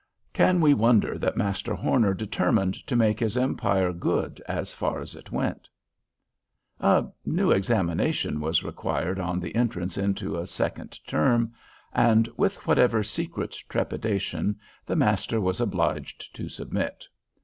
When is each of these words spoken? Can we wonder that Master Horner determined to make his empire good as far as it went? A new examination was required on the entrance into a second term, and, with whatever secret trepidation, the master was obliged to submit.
Can 0.33 0.61
we 0.61 0.73
wonder 0.73 1.15
that 1.19 1.37
Master 1.37 1.75
Horner 1.75 2.15
determined 2.15 2.73
to 2.87 2.95
make 2.95 3.19
his 3.19 3.37
empire 3.37 3.93
good 3.93 4.41
as 4.47 4.73
far 4.73 4.99
as 4.99 5.15
it 5.15 5.31
went? 5.31 5.69
A 6.79 7.05
new 7.23 7.51
examination 7.51 8.39
was 8.41 8.63
required 8.63 9.19
on 9.19 9.39
the 9.39 9.53
entrance 9.53 9.99
into 9.99 10.39
a 10.39 10.47
second 10.47 10.97
term, 11.05 11.53
and, 11.93 12.27
with 12.35 12.65
whatever 12.65 13.03
secret 13.03 13.51
trepidation, 13.69 14.59
the 14.87 14.95
master 14.95 15.39
was 15.39 15.61
obliged 15.61 16.33
to 16.35 16.49
submit. 16.49 17.05